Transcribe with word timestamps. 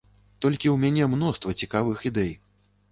Толькі 0.45 0.71
ў 0.71 0.77
мяне 0.87 1.03
мноства 1.13 1.57
цікавых 1.61 2.07
ідэй. 2.13 2.39